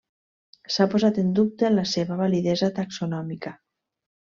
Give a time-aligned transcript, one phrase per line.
[0.75, 3.55] S'ha posat en dubte la seva validesa taxonòmica.